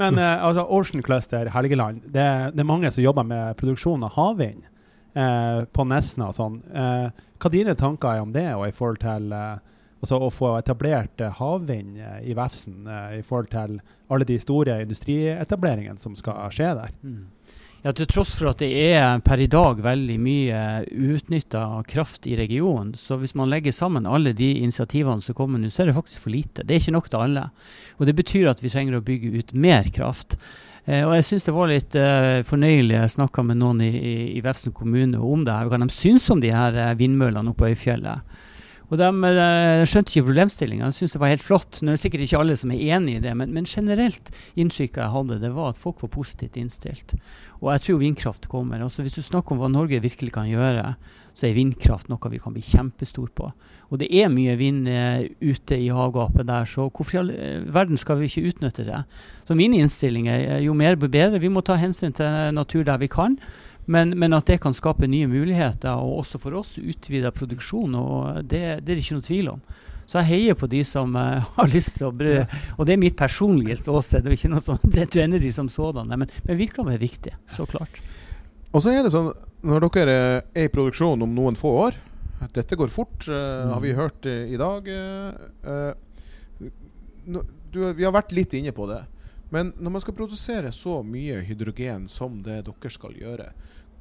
[0.00, 4.16] Men uh, altså, Ocean Cluster Helgeland, det, det er mange som jobber med produksjon av
[4.16, 4.73] havvind eh,
[5.14, 6.58] på Nesna og sånn.
[6.74, 9.62] Eh, hva dine tanker er om det, og i forhold til eh,
[10.04, 13.78] altså, å få etablert eh, havvind eh, i Vefsn, eh, i forhold til
[14.12, 16.92] alle de store industrietableringene som skal skje der?
[17.84, 22.36] Ja, Til tross for at det er per i dag veldig mye utnytta kraft i
[22.40, 25.98] regionen, så hvis man legger sammen alle de initiativene som kommer nå, så er det
[25.98, 26.64] faktisk for lite.
[26.64, 27.48] Det er ikke nok til alle.
[27.98, 30.38] Og Det betyr at vi trenger å bygge ut mer kraft.
[30.84, 32.96] Eh, og jeg syns det var litt eh, fornøyelig.
[32.98, 35.70] Jeg snakka med noen i, i, i Vefsn kommune om det her.
[35.70, 38.36] Hva de syns om de her eh, vindmøllene oppe på Øyfjellet.
[38.94, 40.86] Og de eh, skjønte ikke problemstillinga.
[40.86, 41.80] De syntes det var helt flott.
[41.82, 45.02] Nå er det sikkert ikke alle som er enig i det, men, men generelt inntrykket
[45.02, 47.16] jeg hadde, det var at folk var positivt innstilt.
[47.58, 48.84] Og jeg tror vindkraft kommer.
[48.84, 50.94] Altså Hvis du snakker om hva Norge virkelig kan gjøre,
[51.34, 53.50] så er vindkraft noe vi kan bli kjempestor på.
[53.90, 57.66] Og det er mye vind eh, ute i havgapet der, så hvorfor i all eh,
[57.74, 59.02] verden skal vi ikke utnytte det?
[59.48, 61.42] Så min innstilling er jo mer jo bedre.
[61.42, 63.40] Vi må ta hensyn til natur der vi kan.
[63.86, 68.44] Men, men at det kan skape nye muligheter, og også for oss utvida produksjon, og
[68.44, 69.64] det, det er det ikke noe tvil om.
[70.06, 72.42] Så jeg heier på de som uh, har lyst til å brø...
[72.76, 76.04] Og det er mitt personlige ståsted, og ikke noe sånn det er de som sånn
[76.10, 78.00] Men, men virkelig er viktig, så klart.
[78.74, 79.32] Og så er det sånn,
[79.64, 80.16] når dere
[80.52, 82.00] er i produksjon om noen få år
[82.52, 84.88] Dette går fort, uh, har vi hørt uh, i dag.
[85.64, 85.92] eh,
[87.24, 89.00] du, vi har vært litt inne på det.
[89.50, 93.52] Men når man skal produsere så mye hydrogen som det dere skal gjøre,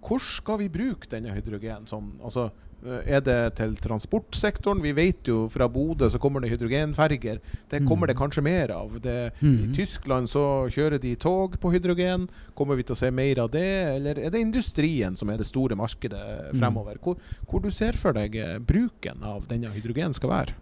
[0.03, 1.85] hvor skal vi bruke denne hydrogen?
[1.87, 2.49] Sånn, altså,
[2.85, 4.81] eh, er det til transportsektoren?
[4.83, 7.39] Vi vet jo fra Bodø så kommer det hydrogenferger.
[7.71, 8.99] Det kommer det kanskje mer av.
[9.01, 9.73] Det, I Mhm.
[9.75, 12.27] Tyskland så kjører de tog på hydrogen.
[12.55, 15.45] Kommer vi til å se mer av det, eller er det industrien som er det
[15.45, 16.59] store markedet Mm.
[16.59, 16.97] fremover?
[16.99, 17.15] Hvor,
[17.47, 20.53] hvor du ser for deg eh, bruken av denne hydrogen skal være?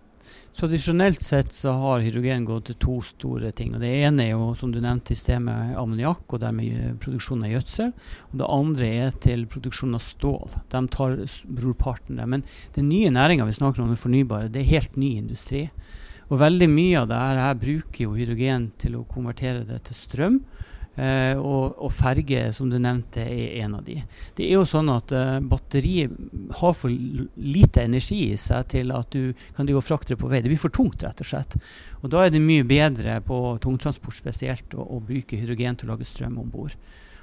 [0.52, 3.72] Tradisjonelt sett så har hydrogen gått til to store ting.
[3.74, 6.92] og Det ene er jo, som du nevnte i sted, med ammoniakk og dermed eh,
[7.00, 7.94] produksjon av gjødsel.
[8.30, 10.58] Og det andre er til produksjon av stål.
[10.74, 11.16] De tar
[11.48, 12.28] brorparten der.
[12.28, 12.44] Men
[12.76, 15.70] den nye næringa vi snakker om, den fornybare, det er helt ny industri.
[16.28, 20.42] Og veldig mye av det her bruker jo hydrogen til å konvertere det til strøm.
[21.00, 23.96] Eh, og, og ferge, som du nevnte, er en av de.
[24.36, 26.12] Det er jo sånn at eh, batteriet
[26.60, 30.32] har for lite energi i seg til at du kan drive og frakte det på
[30.32, 30.42] vei.
[30.44, 31.56] Det blir for tungt, rett og slett.
[32.02, 35.96] Og da er det mye bedre på tungtransport spesielt å, å bruke hydrogen til å
[35.96, 36.76] lage strøm om bord.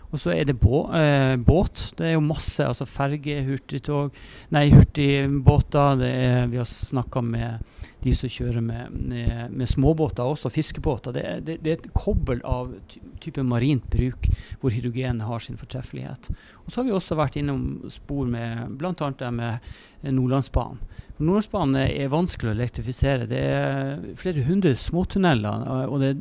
[0.08, 1.92] Og så er det bå, eh, båt.
[1.98, 4.14] Det er jo masse altså ferge, hurtigtog
[4.54, 5.98] Nei, hurtigbåter.
[6.00, 7.58] Det er, vi har snakka med
[8.00, 11.12] de som kjører med, med, med småbåter også, fiskebåter.
[11.12, 14.28] Det, det, det er et kobbel av ty type marint bruk
[14.60, 16.30] hvor hydrogen har sin fortreffelighet.
[16.62, 18.94] Og så har vi også vært innom spor med bl.a.
[18.94, 19.72] det med
[20.14, 20.78] Nordlandsbanen.
[21.16, 23.26] For Nordlandsbanen er vanskelig å elektrifisere.
[23.26, 26.12] Det er flere hundre småtunneler, og det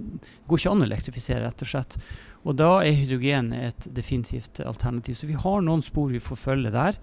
[0.50, 2.00] går ikke an å elektrifisere, rett og slett.
[2.48, 5.18] Og da er hydrogen et definitivt alternativ.
[5.20, 6.96] Så vi har noen spor vi får følge der.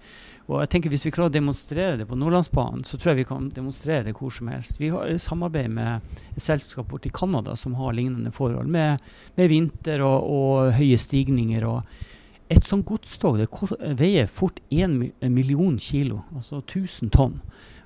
[0.45, 3.29] Og jeg tenker Hvis vi klarer å demonstrere det på Nordlandsbanen, så tror jeg vi
[3.29, 4.79] kan demonstrere det hvor som helst.
[4.81, 6.01] Vi har samarbeid med
[6.35, 9.01] et selskap borte i Canada som har lignende forhold, med,
[9.37, 11.65] med vinter og, og, høye stigninger.
[11.65, 11.81] og
[12.49, 13.49] Et sånt godstog det
[13.97, 17.39] veier fort 1 million kilo, altså 1000 tonn.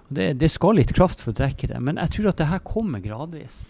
[0.10, 2.64] Det, det, skal litt kraft for å trekke det, men jeg tror at det her
[2.66, 3.62] kommer gradvis.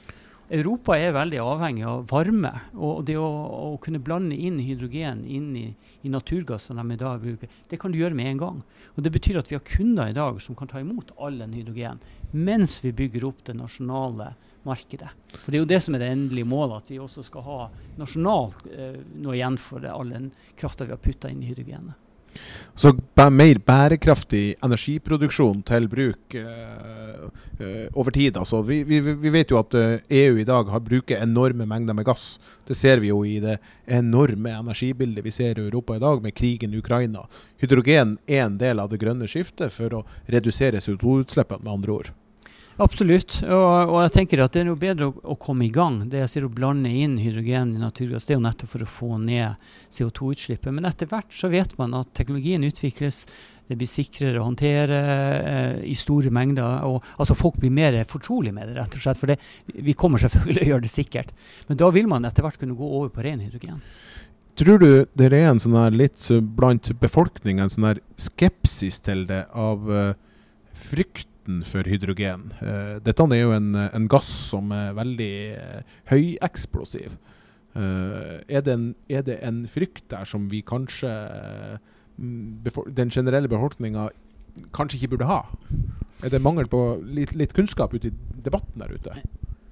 [0.49, 2.51] Europa er veldig avhengig av varme.
[2.73, 5.67] Og det å, å kunne blande inn hydrogen inn i,
[6.01, 8.63] i naturgassene de i dag bruker, det kan du gjøre med en gang.
[8.95, 11.53] Og Det betyr at vi har kunder i dag som kan ta imot all den
[11.53, 12.01] hydrogen,
[12.33, 14.33] mens vi bygger opp det nasjonale
[14.65, 15.13] markedet.
[15.37, 17.61] For Det er jo det som er det endelige målet, at vi også skal ha
[18.01, 22.08] nasjonalt eh, noe igjen for det, all den krafta vi har putta inn i hydrogenet.
[22.79, 22.93] Så
[23.31, 27.25] mer bærekraftig energiproduksjon til bruk uh,
[27.59, 28.37] uh, over tid.
[28.39, 31.67] Altså, vi, vi, vi, vet jo at uh, eh, EU i dag har bruker enorme
[31.67, 32.37] mengder med gass.
[32.67, 36.37] Det ser vi jo i det enorme energibildet vi ser i Europa i dag, med
[36.37, 37.25] krigen i Ukraina.
[37.59, 42.13] Hydrogen er en del av det grønne skiftet for å redusere CO2-utslippene, med andre ord.
[42.79, 43.41] Absolutt.
[43.43, 46.01] Og, og, jeg tenker at det er noe bedre å, å, komme i gang.
[46.07, 48.89] Det jeg sier å blande inn hydrogen i naturgass, det er jo nettopp for å
[48.89, 50.71] få ned CO2-utslippet.
[50.75, 53.25] Men etter hvert så vet man at teknologien utvikles.
[53.69, 54.99] Det blir sikrere å håndtere
[55.45, 56.87] eh, i store mengder.
[56.87, 59.19] og altså Folk blir mer fortrolige med det, rett og slett.
[59.19, 59.37] For det,
[59.75, 61.35] vi kommer selvfølgelig å gjøre det sikkert.
[61.67, 63.83] Men da vil man etter hvert kunne gå over på ren hydrogen.
[64.59, 66.19] Tror du det er en sånn her litt
[66.57, 70.15] blant befolkningen en sånn her skepsis til det av uh,
[70.75, 72.51] frykt frykten for hydrogen.
[72.61, 77.17] Uh, dette er jo en, en, gass som er veldig uh, høyeksplosiv.
[77.75, 78.63] Uh, er,
[79.09, 81.09] er, det en, frykt der som vi kanskje
[82.17, 84.09] den generelle befolkninga
[84.73, 85.41] kanskje ikke burde ha?
[86.23, 89.15] Er det mangel på litt, litt kunnskap ute i debatten der ute?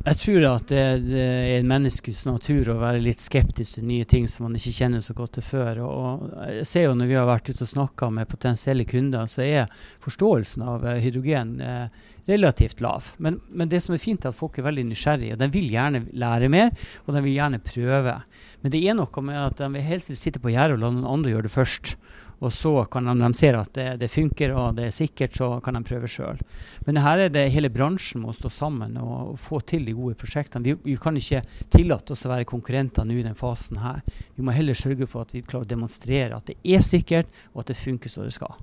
[0.08, 4.06] Jeg tror at det, det, er en menneskes natur å være litt skeptisk til nye
[4.08, 5.82] ting som man ikke kjenner så godt til før.
[5.84, 9.44] Og jeg ser jo Når vi har vært ute og snakka med potensielle kunder, så
[9.44, 13.14] er forståelsen av eh, hydrogen eh, relativt lav.
[13.24, 15.36] Men, men, det som er fint, er at folk er veldig nysgjerrige.
[15.36, 16.72] og De vil gjerne lære mer,
[17.06, 18.16] og de vil gjerne prøve.
[18.62, 21.12] Men det er noe med at de vil helst sitte på gjerdet og la noen
[21.18, 21.98] andre gjøre det først.
[22.38, 25.50] Og så kan de, de ser at det, det, funker og det er sikkert, så
[25.64, 26.38] kan de prøve sjøl.
[26.86, 30.66] Men her er det hele bransjen må stå sammen og, få til de gode prosjektene.
[30.66, 31.42] Vi, vi, kan ikke
[31.74, 34.04] tillate oss å være konkurrenter nå i den fasen her.
[34.36, 37.64] Vi må heller sørge for at vi klarer å demonstrere at det er sikkert, og
[37.64, 38.54] at det funker som det skal.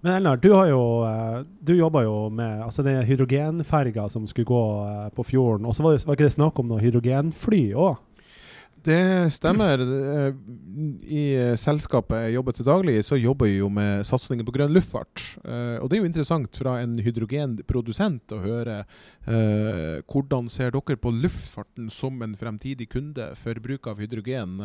[0.00, 4.46] Men Elnar, du, har jo, eh, du jobba jo med altså den hydrogenferga som skulle
[4.46, 5.66] gå eh, på fjorden.
[5.66, 7.98] Og så var, var ikke det snakk om noe hydrogenfly òg?
[8.86, 9.82] Det stemmer.
[9.82, 10.36] Eh,
[11.10, 11.24] I
[11.58, 15.24] selskapet jeg jobber til daglig, så jobber jeg jo med satsingen på grønn luftfart.
[15.82, 18.78] Og det er jo interessant fra en hydrogenprodusent å høre
[19.26, 24.60] eh, hvordan ser dere på luftfarten som en fremtidig kunde for bruk av hydrogen.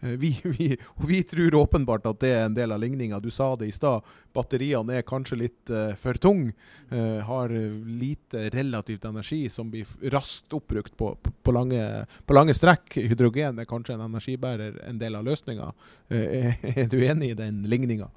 [0.00, 3.20] Vi, vi, vi, tror åpenbart at det er en del av ligninga.
[3.20, 4.06] Du sa det i stad.
[4.32, 6.54] Batteriene er kanskje litt uh, for tunge.
[6.92, 7.52] Uh, har
[7.86, 11.84] lite relativt energi som blir raskt oppbrukt på, på, lange,
[12.26, 12.96] på lange strekk.
[13.10, 15.72] Hydrogen er kanskje en energibærer en del av løsninga.
[16.10, 18.10] Uh, er du enig i den ligninga?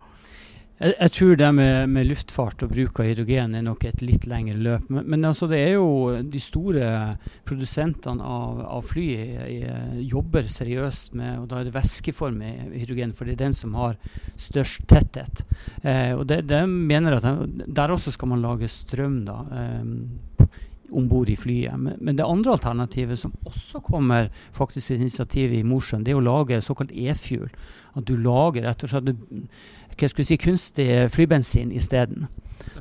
[0.79, 4.25] Jeg, jeg, tror det med, med, luftfart og bruk av hydrogen er nok et litt
[4.29, 4.87] lengre løp.
[4.89, 6.87] Men, men altså det er jo de store
[7.45, 9.05] produsentene av, av fly
[10.09, 13.77] jobber seriøst med og Da er det væskeform i hydrogen, for det er den som
[13.77, 13.99] har
[14.33, 15.45] størst tetthet.
[15.83, 19.21] Eh, og det, det mener at de, Der også skal man lage strøm.
[19.29, 20.19] da, eh,
[20.93, 21.73] om bord i flyet.
[21.79, 26.19] Men, men, det andre alternativet, som også kommer faktisk til initiativ i Mosjøen, det er
[26.19, 27.49] å lage såkalt e-fuel.
[27.97, 29.11] At du lager rett og slett
[29.99, 32.27] hva skal si, kunstig flybensin isteden.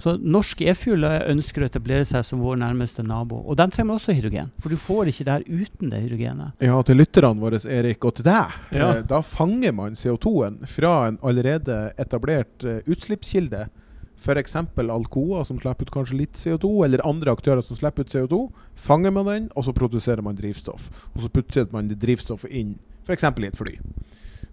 [0.03, 3.41] Så norsk e-fuel ønsker å etablere seg som vår nærmeste nabo.
[3.47, 6.63] Og den trenger også hydrogen, for du får ikke det her uten det hydrogenet.
[6.63, 8.57] Ja, til lytterne våre, Erik, og til deg.
[8.75, 8.89] Ja.
[8.89, 13.67] Eh, da fanger man CO2-en fra en allerede etablert utslippskilde
[14.23, 14.57] F.eks.
[14.79, 18.43] Alcoa, som slipper ut kanskje litt CO2, eller andre aktører som slipper ut CO2.
[18.79, 20.91] Fanger man den, og så produserer man drivstoff.
[21.17, 23.27] Og så putter man det drivstoffet inn f.eks.
[23.27, 23.79] i et fly.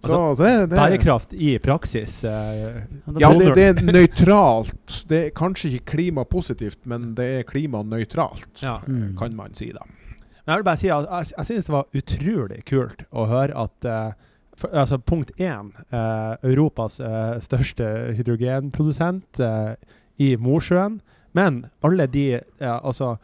[0.00, 2.22] Så, altså, det, det, bærekraft i praksis?
[2.24, 2.80] Eh,
[3.20, 5.02] ja, det, det, er nøytralt.
[5.10, 8.78] Det er kanskje ikke klimapositivt, men det er klimanøytralt, ja.
[8.86, 9.12] mm.
[9.20, 9.84] kan man si da.
[9.84, 13.66] Men jeg vil bare si at jeg, jeg synes det var utrolig kult å høre
[13.66, 14.18] at eh,
[14.60, 15.72] for, altså Punkt én.
[15.92, 17.86] Eh, Europas eh, største
[18.16, 19.74] hydrogenprodusent eh,
[20.20, 21.00] i Mosjøen.
[21.32, 23.14] Men alle de altså,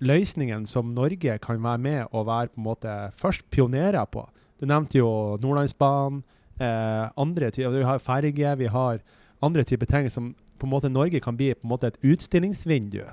[0.00, 4.22] løsningene som Norge kan være med og være på en måte først pionerer på.
[4.58, 6.24] Du nevnte jo Nordlandsbanen.
[6.58, 8.98] andre typer, Vi har ferge, vi har
[9.40, 13.04] andre typer ting som på en måte Norge kan bli på en måte et utstillingsvindu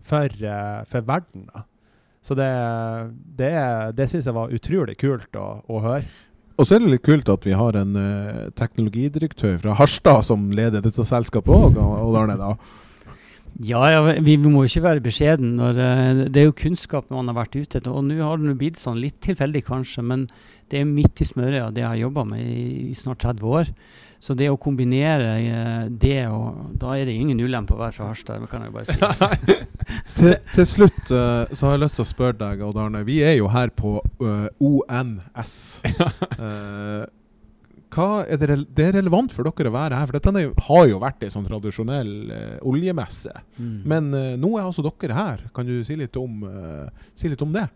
[0.00, 0.28] for,
[0.88, 1.50] for verden.
[1.52, 1.66] da.
[2.24, 2.48] Så det,
[3.36, 3.52] det,
[3.96, 6.06] det syns jeg var utrolig kult å, å høre.
[6.54, 10.46] Og så er det litt kult at vi har en uh, teknologidirektør fra Harstad som
[10.54, 12.38] leder dette selskapet òg, Odd Arne.
[12.38, 12.54] da.
[13.62, 15.54] Ja, ja vi, vi, må jo ikke være beskjeden.
[15.60, 17.92] Når, uh, det er jo kunnskap man har vært ute etter.
[17.92, 20.26] Og nå har det blitt sånn litt tilfeldig, kanskje, men
[20.72, 23.46] det er midt i smøret av det jeg har jobba med i, i, snart 30
[23.60, 23.70] år.
[24.24, 28.08] Så det å kombinere uh, det og Da er det ingen ulempe å være fra
[28.08, 29.58] Harstad, det kan jeg bare si.
[30.18, 33.04] til, til, slutt uh, så har jeg lyst til å spørre deg, Odd Arne.
[33.06, 35.58] Vi er jo her på uh, ONS.
[36.40, 37.04] Uh,
[37.94, 40.10] hva er det, det, er relevant for dere å være her?
[40.10, 42.12] For dette har jo vært en sånn tradisjonell
[42.66, 43.32] oljemesse.
[43.56, 43.78] Mm.
[43.86, 44.10] Men
[44.42, 45.46] nå er altså dere her.
[45.54, 46.42] Kan du si litt om,
[47.14, 47.68] si litt om det?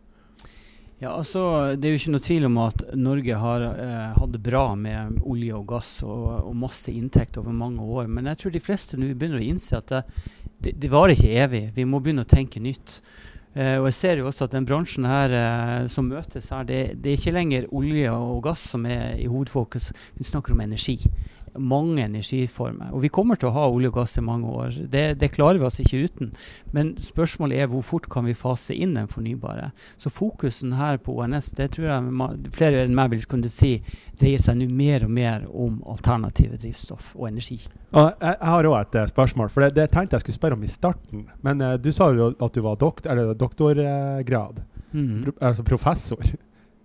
[0.98, 4.42] Ja, altså, Det er jo ikke noe tvil om at Norge har eh, hatt det
[4.42, 8.08] bra med olje og gass og, og, masse inntekt over mange år.
[8.10, 10.02] Men jeg tror de fleste nå begynner å innse at det,
[10.58, 11.62] det, det varer ikke evig.
[11.76, 12.98] Vi må begynne å tenke nytt.
[13.58, 16.82] Uh, og jeg ser jo også at den bransjen her uh, som møtes her, det,
[17.02, 19.90] det, er ikke lenger olje og gass som er i hovedfokus.
[20.14, 21.00] Vi snakker om energi
[21.58, 22.92] mange energiformer.
[22.94, 24.78] Og vi kommer til å ha olje og gass i mange år.
[24.90, 26.32] Det, det, klarer vi oss ikke uten.
[26.74, 29.70] Men spørsmålet er hvor fort kan vi fase inn den fornybare.
[30.00, 33.76] Så fokusen her på ONS, det tror jeg flere enn meg vil kunne si,
[34.18, 37.60] dreier seg nå mer og mer om alternative drivstoff og energi.
[37.92, 40.66] Og jeg, har òg et uh, spørsmål, for det, det, tenkte jeg skulle spørre om
[40.66, 41.24] i starten.
[41.46, 45.16] Men uh, du sa jo at du var doktor, eller doktorgrad, mm.
[45.24, 46.36] pro, altså professor.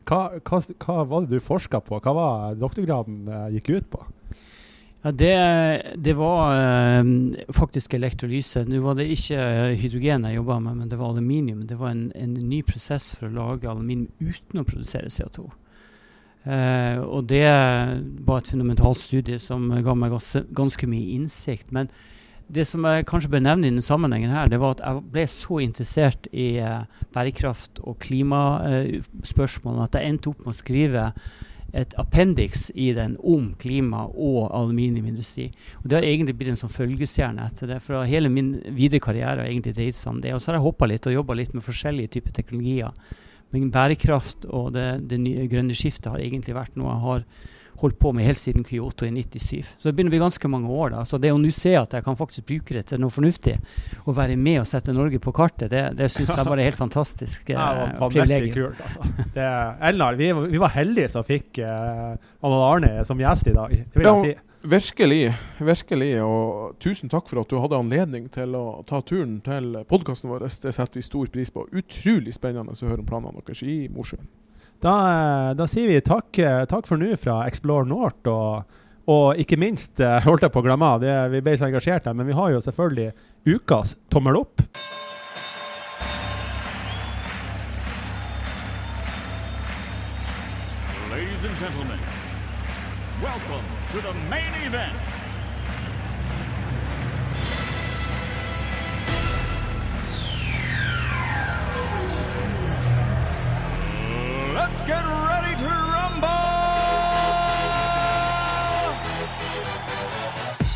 [0.03, 1.99] Hva, hva, hva, var det du forska på?
[2.03, 4.03] Hva var doktorgraden uh, gikk ut på?
[5.03, 5.35] Ja, det,
[5.95, 7.03] det var eh,
[7.51, 8.61] faktisk elektrolyse.
[8.63, 11.65] Nå var det ikke uh, hydrogen jeg jobba med, men det var aluminium.
[11.67, 15.43] Det var en, en, ny prosess for å lage aluminium uten å produsere CO2.
[15.43, 21.75] Uh, eh, og det var et fundamentalt studie som ga meg ganske, ganske mye innsikt.
[21.75, 21.91] Men
[22.47, 25.27] det som jeg kanskje bør nevne i denne sammenhengen, her, det var at jeg ble
[25.35, 26.53] så interessert i
[27.11, 31.09] bærekraft og klimaspørsmål at jeg endte opp med å skrive
[31.73, 35.47] et appendiks i den om klima og aluminiumindustri.
[35.81, 37.79] Og Det har egentlig blitt en sånn følgestjerne etter det.
[37.81, 40.35] For hele min videre karriere har egentlig dreid seg om det.
[40.35, 42.93] Og så har jeg hoppa litt og jobba litt med forskjellige typer teknologier.
[43.53, 47.27] Men bærekraft og det, det nye grønne skiftet har egentlig vært noe jeg har
[47.81, 49.75] holdt på med helt siden Kyoto i 97.
[49.77, 50.93] Så det begynner å bli ganske mange år.
[50.95, 51.03] da.
[51.05, 53.57] Så det å nå se at jeg kan faktisk bruke det til noe fornuftig,
[54.05, 56.79] og være med og sette Norge på kartet, det, det syns jeg bare er helt
[56.79, 58.71] fantastisk eh, privilegium.
[58.73, 59.27] Kult, altså.
[59.35, 59.49] det,
[59.89, 63.77] Elnar, vi, vi, var heldige som fikk eh, Arne som gjest i dag.
[63.93, 64.41] Det vil jeg si.
[64.63, 65.33] Virkelig.
[65.59, 70.31] virkelig, Og tusen takk for at du hadde anledning til å ta turen til podkasten
[70.31, 70.47] vår.
[70.47, 71.65] Det setter vi stor pris på.
[71.75, 74.29] Utrolig spennende å høre om planene deres i Mosjøen.
[74.83, 78.27] Da, eh, da, sier vi takk, eh, takk for nå fra Explore North.
[78.27, 82.09] Og, og, ikke minst, eh, holdt jeg på å glemme, det, vi ble så engasjert
[82.09, 83.13] her, men vi har jo selvfølgelig
[83.47, 84.65] ukas tommel opp.
[91.13, 91.99] Ladies and gentlemen,
[93.23, 95.12] welcome to the main event.
[104.73, 106.27] Let's get ready to rumble!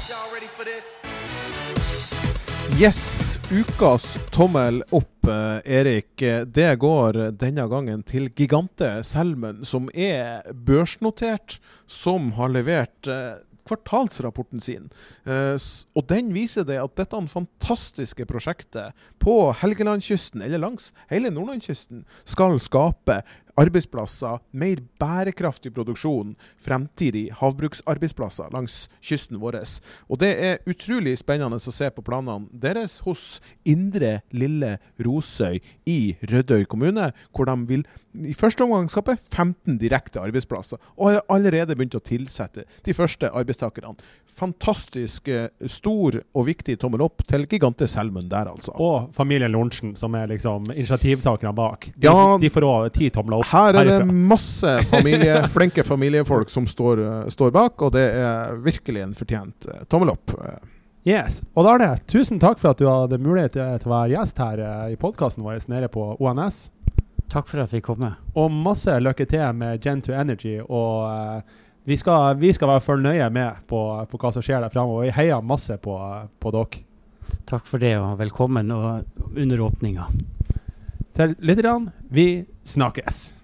[0.07, 0.85] Y'all ready for this?
[2.77, 6.13] Yes, ukas tommel opp, eh, Erik.
[6.45, 11.57] Det går denne gangen til Gigante Selmen, som er børsnotert,
[11.87, 14.89] som har levert eh, kvartalsrapporten sin.
[15.27, 15.57] Uh,
[15.97, 22.61] og den viser det at dette fantastiske prosjektet på Helgelandskysten, eller langs hele Nordlandskysten, skal
[22.63, 23.21] skape
[23.57, 29.59] arbeidsplasser, mer bærekraftig produksjon, fremtidig havbruksarbeidsplasser langs kysten vår.
[30.11, 35.99] Og det er utrolig spennende å se på planene deres hos Indre Lille Rosøy i
[36.29, 37.85] Rødøy kommune, hvor de vil
[38.25, 43.29] i første omgang skape 15 direkte arbeidsplasser, og har allerede begynt å tilsette de første
[43.29, 43.95] arbeidstakerne.
[44.37, 48.73] Fantastisk eh, stor og viktig tommel opp til Gigante Selmund der, altså.
[48.81, 51.89] Og familien Lorentzen, som er liksom initiativtakerne bak.
[51.95, 53.46] De, ja, de får òg ti tomler opp.
[53.47, 58.57] Her er det masse familie, flinke familiefolk som står, eh, står, bak, og det er
[58.63, 60.33] virkelig en fortjent uh, tommel opp.
[61.07, 61.41] Yes.
[61.55, 64.41] Og da er det, tusen takk for at du hadde mulighet til å være gjest
[64.43, 66.65] her i podkasten vår nede på ONS.
[67.31, 68.19] Takk for at vi kom med.
[68.39, 70.57] Og masse lykke til med Gen2 Energy.
[70.63, 73.79] Og uh, vi, skal, vi, skal, være fornøye med på,
[74.11, 75.07] på, hva som skjer der framover.
[75.07, 75.95] Vi heier masse på,
[76.39, 76.83] på dere.
[77.47, 80.07] Takk for det, og velkommen og under åpninga.
[81.17, 83.36] Til lytterne, vi snakkes.